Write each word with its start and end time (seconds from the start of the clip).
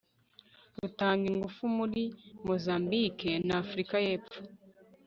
rutanga 0.81 1.23
ingufu 1.33 1.63
muri 1.77 2.03
mozambike 2.47 3.31
na 3.47 3.53
afurika 3.63 3.95
yepfo 4.05 4.39